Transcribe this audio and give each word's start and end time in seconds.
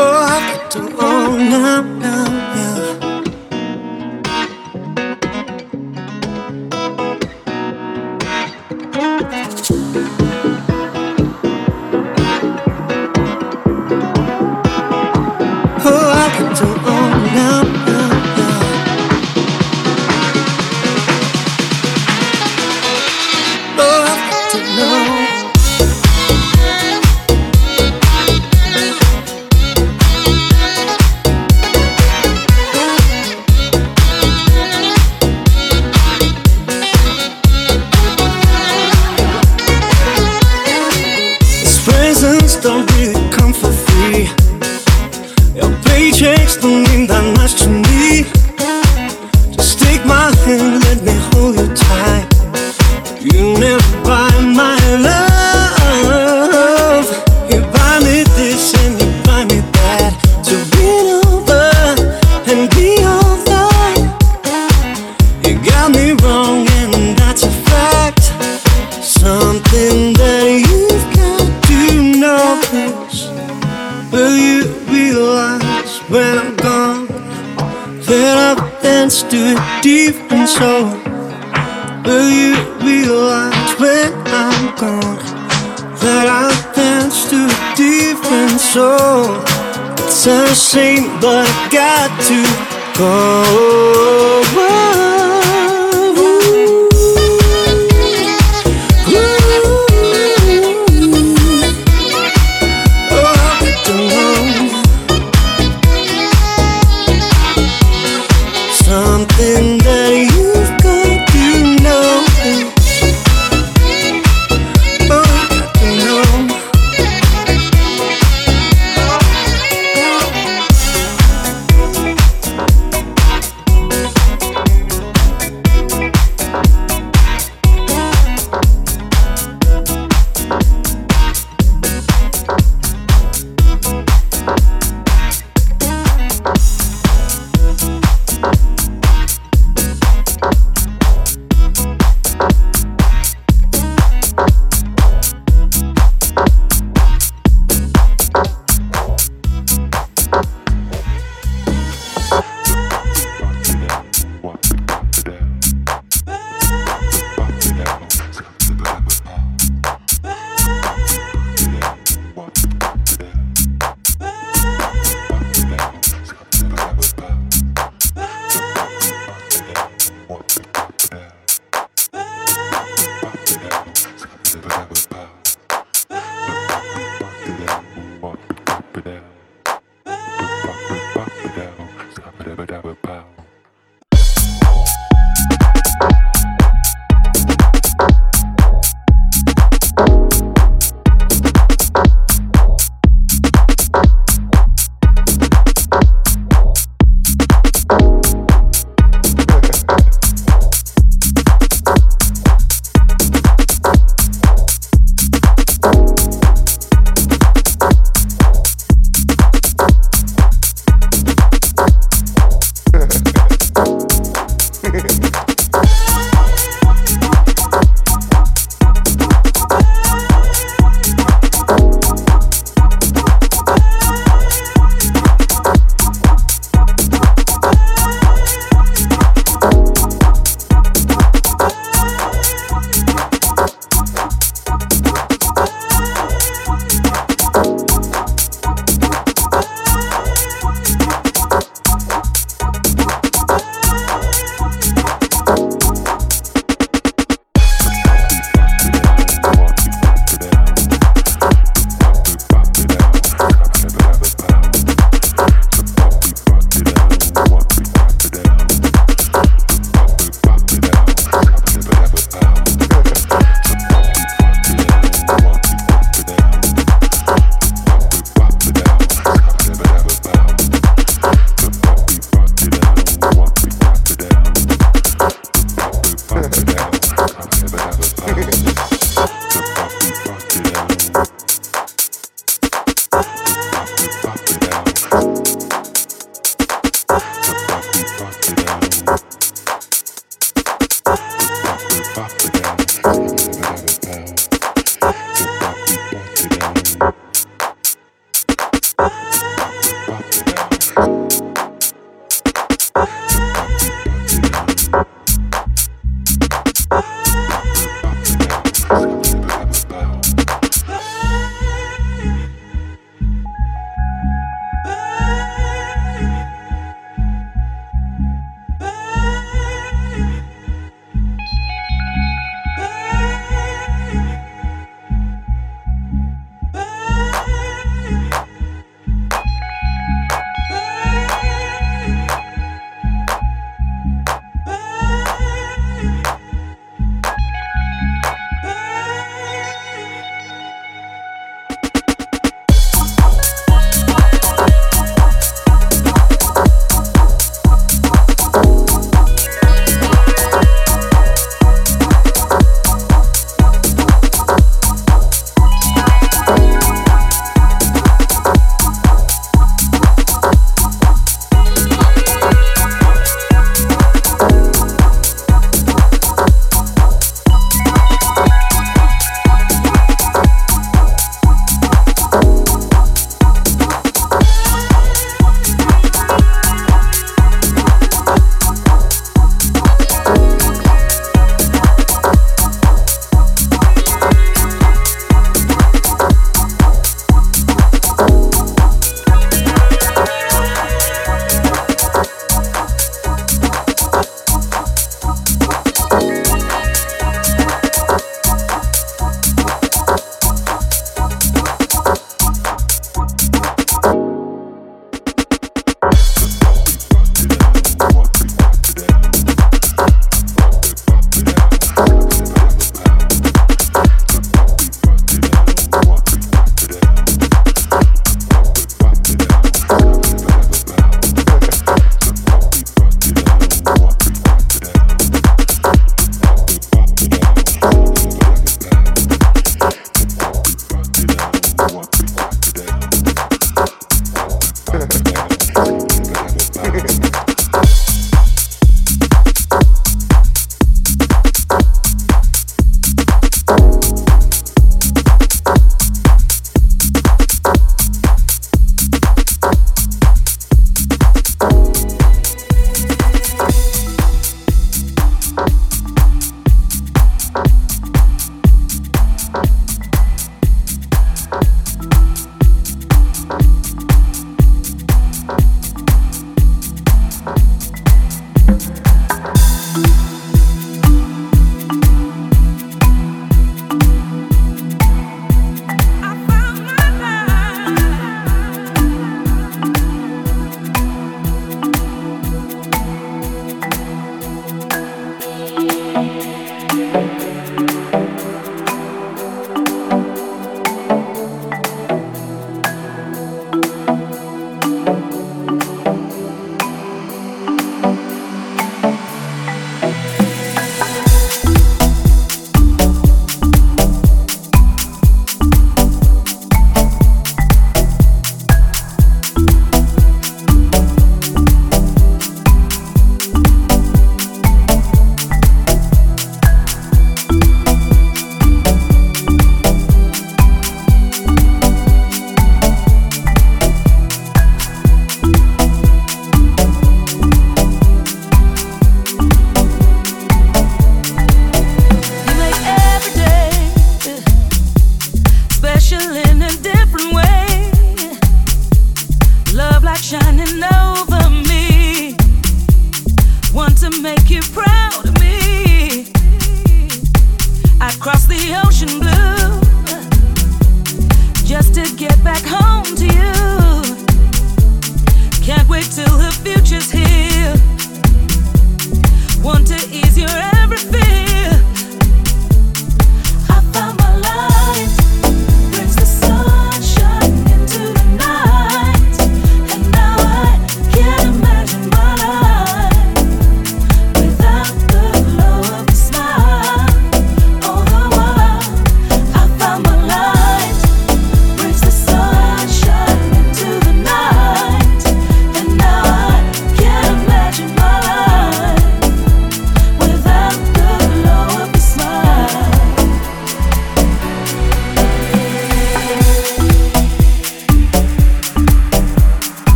up 0.00 0.70
to 0.70 0.80
own 1.02 1.52
up 1.52 1.84
now. 1.84 2.49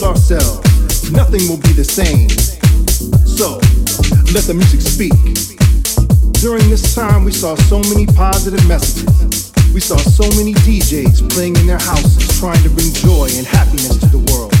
To 0.00 0.06
rebuild 0.06 0.16
ourselves. 0.16 1.12
Nothing 1.12 1.48
will 1.48 1.60
be 1.60 1.72
the 1.72 1.84
same. 1.84 2.28
So, 3.26 3.58
let 4.32 4.44
the 4.44 4.54
music 4.54 4.80
speak. 4.80 5.12
During 6.40 6.68
this 6.70 6.94
time, 6.94 7.24
we 7.24 7.32
saw 7.32 7.54
so 7.68 7.80
many 7.92 8.06
positive 8.06 8.66
messages. 8.66 9.52
We 9.74 9.80
saw 9.80 9.96
so 9.96 10.24
many 10.36 10.54
DJs 10.64 11.30
playing 11.30 11.56
in 11.56 11.66
their 11.66 11.78
houses, 11.78 12.40
trying 12.40 12.62
to 12.62 12.70
bring 12.70 12.92
joy 12.92 13.28
and 13.36 13.46
happiness 13.46 13.96
to 13.98 14.06
the 14.06 14.22
world. 14.32 14.52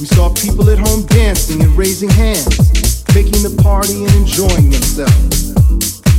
We 0.00 0.06
saw 0.06 0.32
people 0.34 0.68
at 0.70 0.78
home 0.78 1.06
dancing 1.06 1.62
and 1.62 1.76
raising 1.76 2.10
hands, 2.10 3.04
making 3.14 3.42
the 3.42 3.54
party 3.62 4.04
and 4.04 4.14
enjoying 4.14 4.70
themselves. 4.70 5.56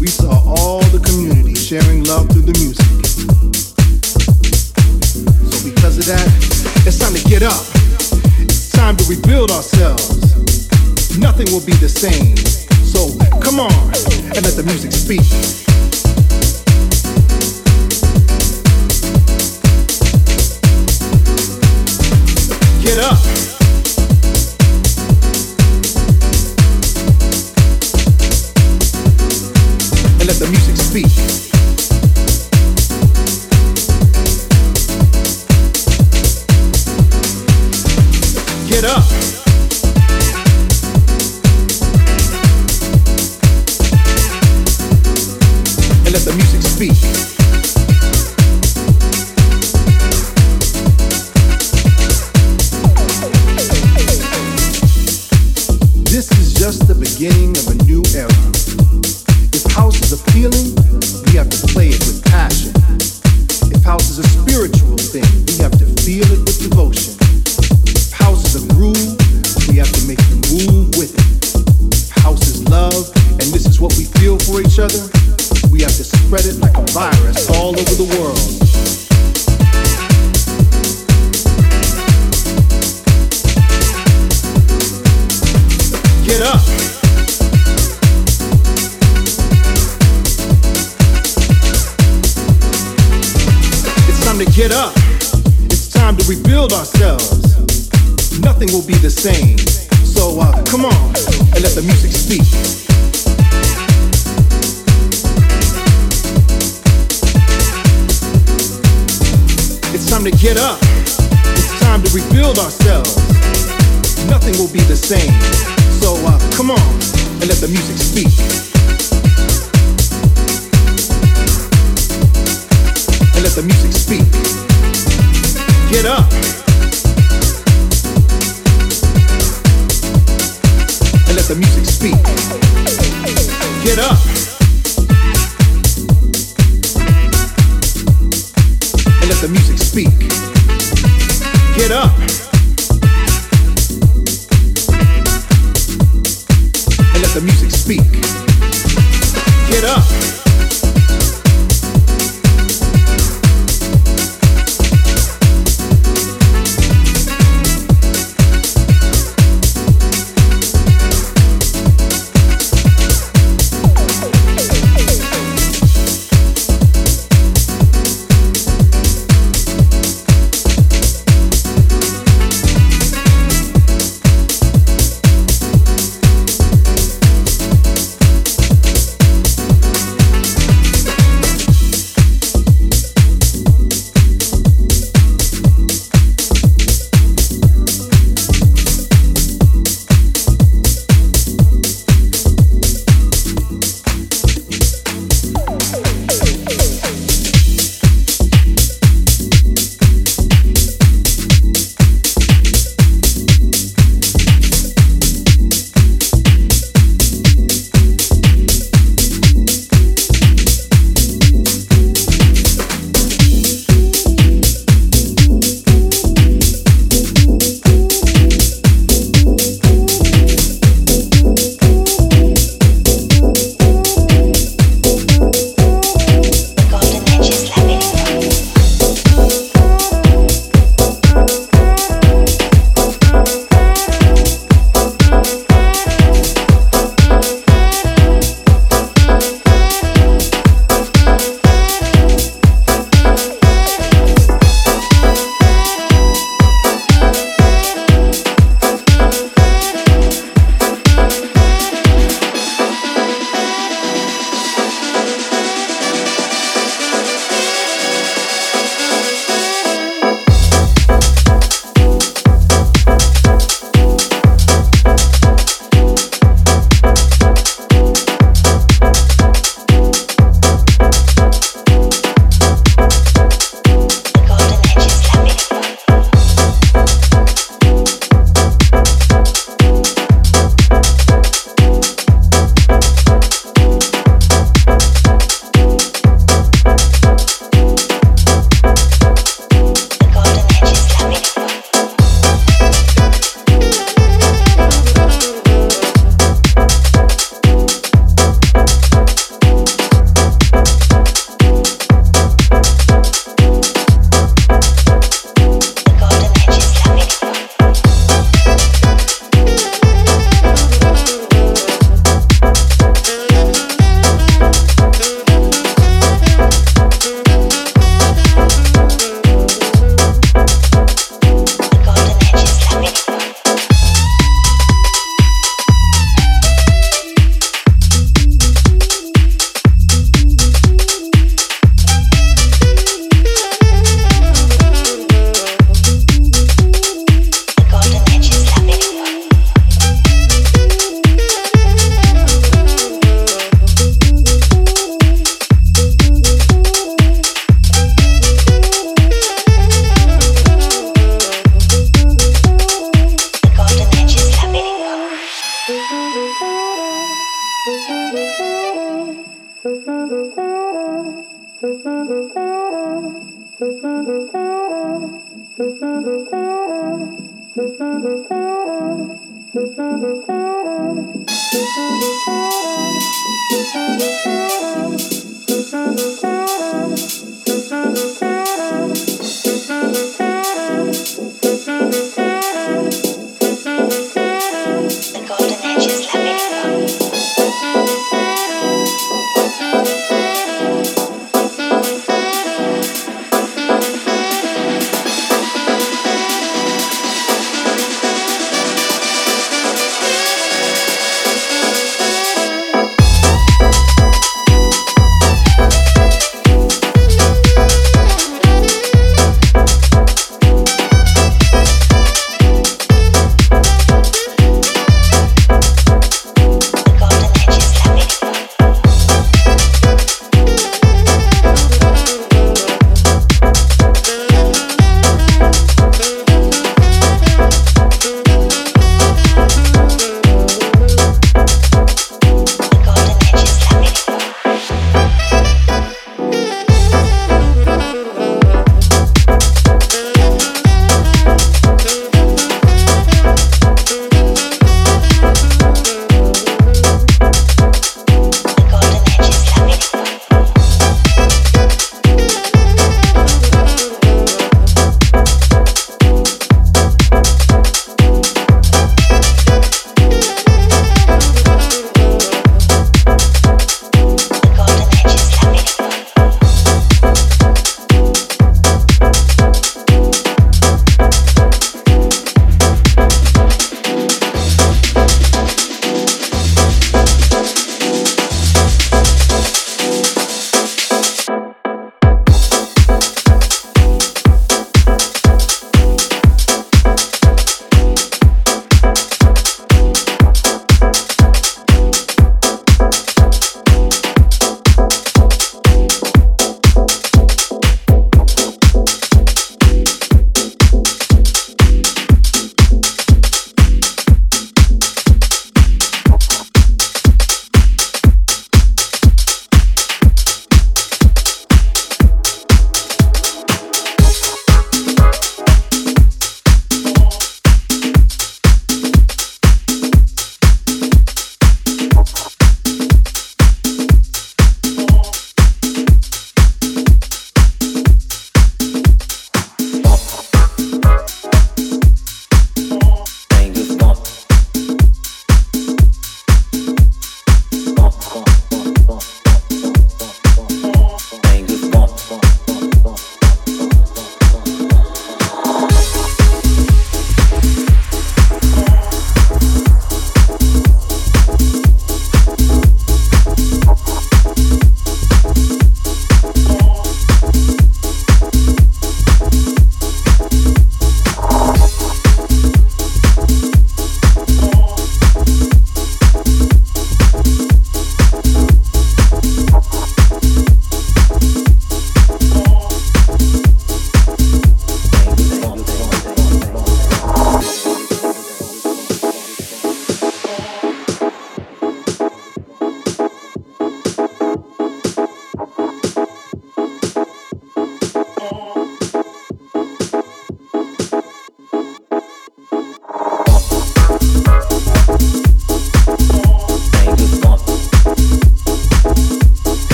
We 0.00 0.08
saw 0.08 0.42
all 0.44 0.82
the 0.92 1.00
community 1.00 1.54
sharing 1.54 2.04
love 2.04 2.28
through 2.30 2.46
the 2.46 2.56
music. 2.60 2.84
So 5.50 5.56
because 5.64 5.98
of 5.98 6.06
that, 6.06 6.28
it's 6.86 6.98
time 6.98 7.14
to 7.14 7.22
get 7.28 7.42
up. 7.42 7.75
Time 8.86 8.96
to 8.98 9.04
rebuild 9.10 9.50
ourselves. 9.50 11.18
Nothing 11.18 11.50
will 11.50 11.66
be 11.66 11.72
the 11.72 11.88
same. 11.88 12.36
So 12.86 13.18
come 13.40 13.58
on 13.58 13.72
and 13.72 14.44
let 14.44 14.54
the 14.54 14.62
music 14.62 14.92
speak. 14.92 15.26
Get 22.80 22.98
up. 23.00 23.18
And 30.20 30.28
let 30.28 30.38
the 30.38 30.46
music 30.46 30.76
speak. 30.76 31.25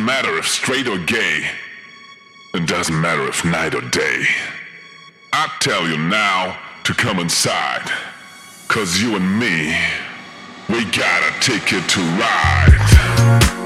doesn't 0.00 0.22
matter 0.22 0.38
if 0.38 0.48
straight 0.48 0.88
or 0.88 0.96
gay. 0.96 1.44
It 2.54 2.66
doesn't 2.66 2.98
matter 2.98 3.28
if 3.28 3.44
night 3.44 3.74
or 3.74 3.82
day. 3.82 4.24
I 5.30 5.46
tell 5.60 5.86
you 5.86 5.98
now 5.98 6.58
to 6.84 6.94
come 6.94 7.18
inside. 7.18 7.90
Cause 8.66 8.98
you 8.98 9.16
and 9.16 9.38
me, 9.38 9.76
we 10.70 10.86
gotta 10.86 11.38
take 11.40 11.74
it 11.74 11.86
to 11.90 12.00
ride. 12.18 13.59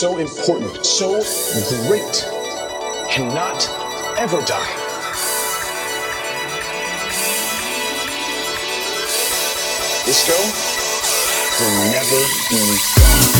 So 0.00 0.16
important, 0.16 0.82
so 0.82 1.20
great, 1.86 2.26
cannot 3.10 3.68
ever 4.16 4.40
die. 4.46 4.72
Disco 10.06 10.32
will 11.60 11.92
never 11.92 12.20
be 12.48 12.78
gone. 12.96 13.39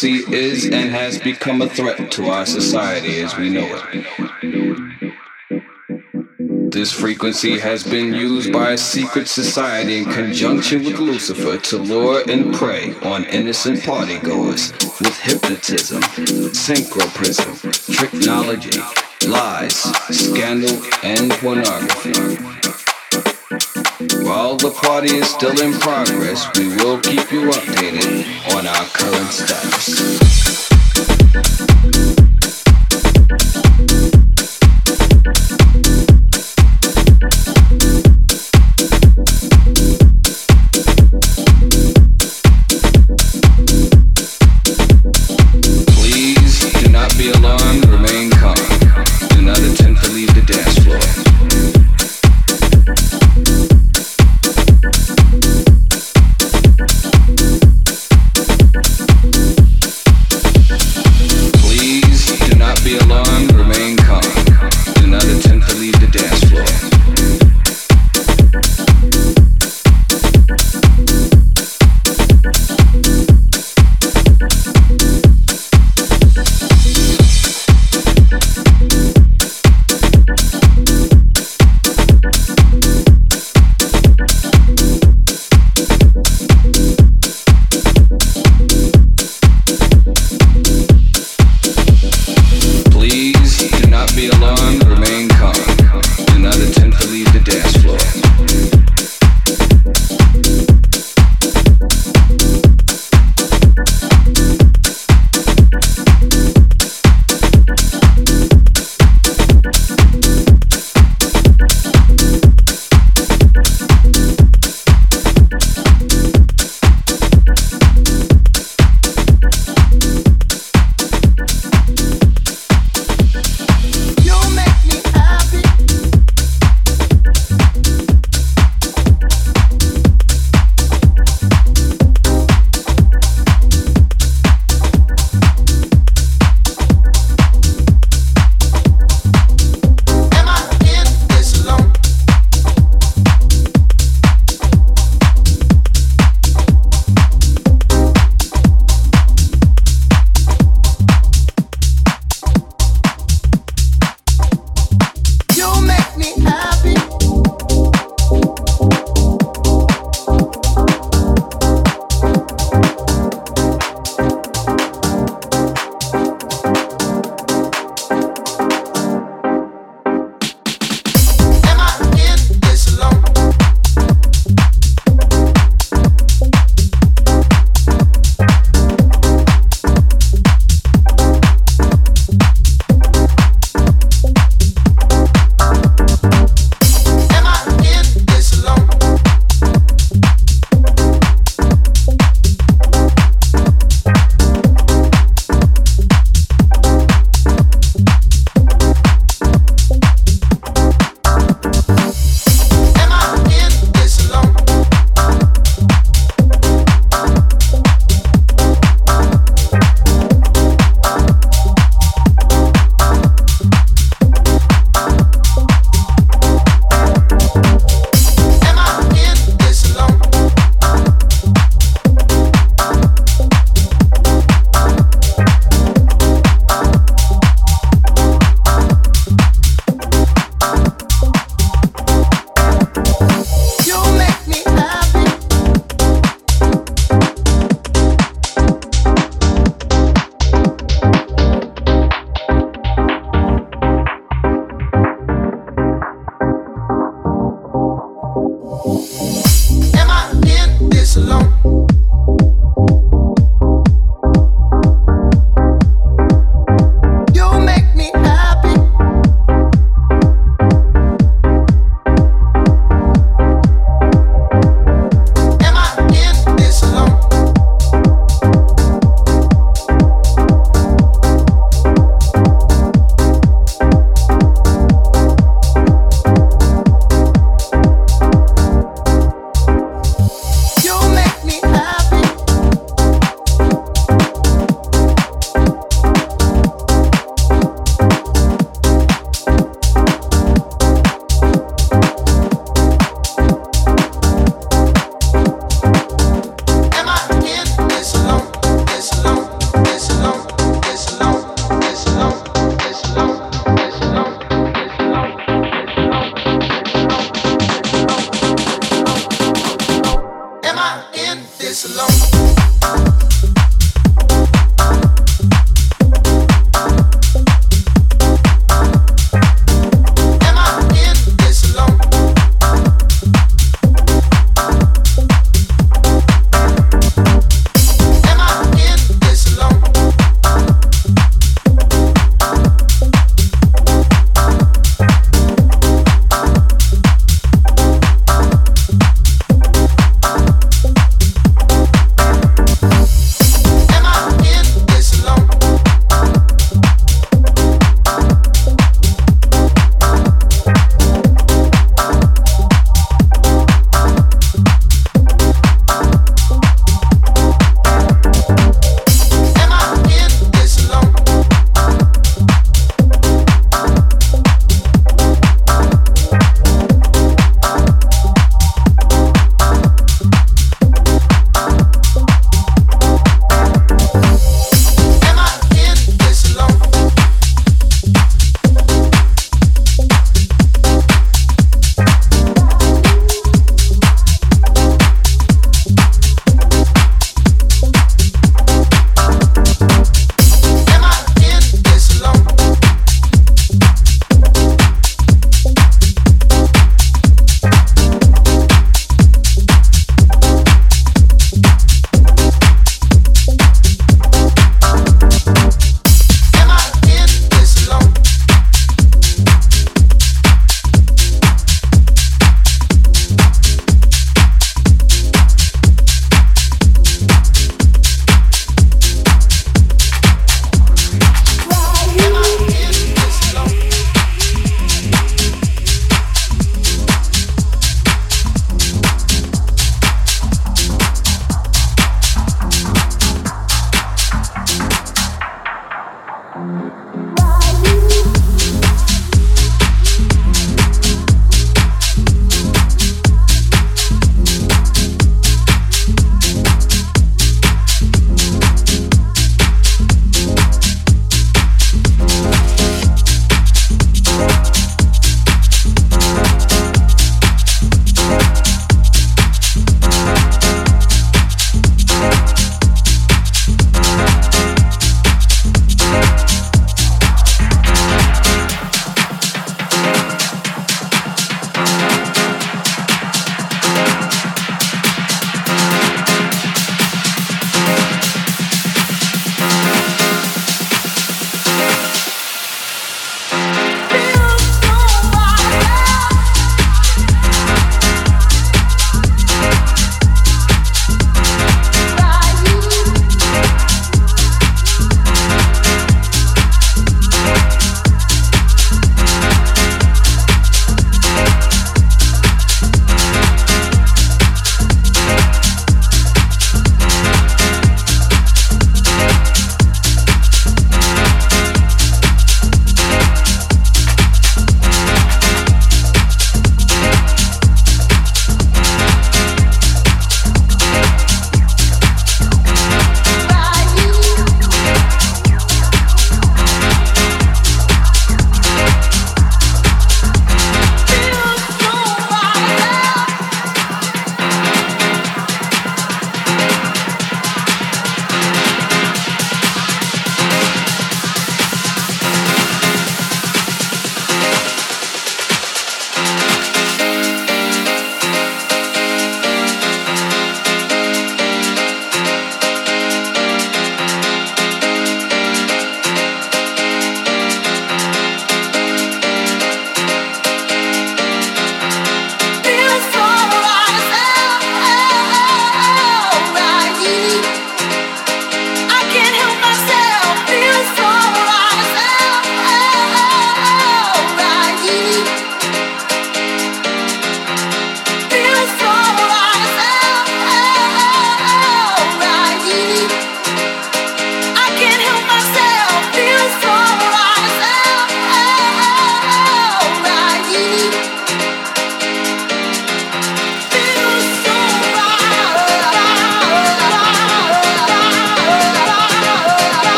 Frequency 0.00 0.34
is 0.34 0.64
and 0.64 0.90
has 0.92 1.18
become 1.18 1.60
a 1.60 1.68
threat 1.68 2.10
to 2.12 2.28
our 2.28 2.46
society 2.46 3.20
as 3.20 3.36
we 3.36 3.50
know 3.50 3.68
it. 3.92 5.12
This 6.72 6.90
frequency 6.90 7.58
has 7.58 7.84
been 7.84 8.14
used 8.14 8.50
by 8.50 8.70
a 8.70 8.78
secret 8.78 9.28
society 9.28 9.98
in 9.98 10.06
conjunction 10.06 10.84
with 10.84 10.98
Lucifer 11.00 11.58
to 11.58 11.76
lure 11.76 12.22
and 12.30 12.54
prey 12.54 12.94
on 13.02 13.24
innocent 13.26 13.80
partygoers 13.80 14.72
with 15.00 15.18
hypnotism, 15.18 16.00
synchroprism, 16.00 17.54
tricknology, 17.94 18.80
lies, 19.28 19.82
scandal, 20.16 20.80
and 21.02 21.30
pornography. 21.32 22.59
While 24.30 24.54
the 24.54 24.70
party 24.70 25.16
is 25.16 25.28
still 25.28 25.60
in 25.60 25.72
progress, 25.80 26.46
we 26.56 26.68
will 26.68 27.00
keep 27.00 27.32
you 27.32 27.50
updated 27.50 28.54
on 28.54 28.64
our 28.64 28.86
current 28.86 29.32
status. 29.32 30.69